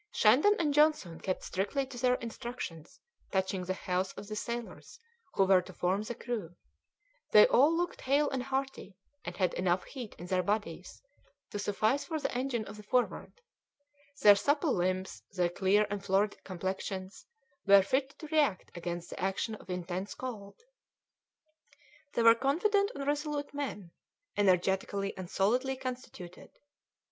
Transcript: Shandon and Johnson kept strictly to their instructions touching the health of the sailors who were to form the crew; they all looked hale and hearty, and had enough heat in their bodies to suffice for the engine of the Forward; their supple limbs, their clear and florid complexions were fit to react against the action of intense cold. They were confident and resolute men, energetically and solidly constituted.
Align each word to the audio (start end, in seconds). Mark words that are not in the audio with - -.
Shandon 0.11 0.55
and 0.57 0.73
Johnson 0.73 1.19
kept 1.21 1.43
strictly 1.43 1.85
to 1.85 1.95
their 1.99 2.15
instructions 2.15 2.99
touching 3.31 3.63
the 3.65 3.75
health 3.75 4.17
of 4.17 4.25
the 4.27 4.35
sailors 4.35 4.97
who 5.35 5.45
were 5.45 5.61
to 5.61 5.73
form 5.73 6.01
the 6.01 6.15
crew; 6.15 6.55
they 7.33 7.45
all 7.45 7.77
looked 7.77 8.01
hale 8.01 8.27
and 8.31 8.41
hearty, 8.41 8.97
and 9.23 9.37
had 9.37 9.53
enough 9.53 9.83
heat 9.83 10.15
in 10.17 10.25
their 10.25 10.41
bodies 10.41 11.03
to 11.51 11.59
suffice 11.59 12.03
for 12.05 12.19
the 12.19 12.33
engine 12.35 12.65
of 12.65 12.77
the 12.77 12.81
Forward; 12.81 13.31
their 14.23 14.35
supple 14.35 14.73
limbs, 14.73 15.21
their 15.33 15.49
clear 15.49 15.85
and 15.91 16.03
florid 16.03 16.43
complexions 16.43 17.27
were 17.67 17.83
fit 17.83 18.17
to 18.17 18.27
react 18.29 18.75
against 18.75 19.11
the 19.11 19.19
action 19.19 19.53
of 19.53 19.69
intense 19.69 20.15
cold. 20.15 20.55
They 22.13 22.23
were 22.23 22.33
confident 22.33 22.89
and 22.95 23.05
resolute 23.05 23.53
men, 23.53 23.91
energetically 24.35 25.15
and 25.15 25.29
solidly 25.29 25.75
constituted. 25.75 26.49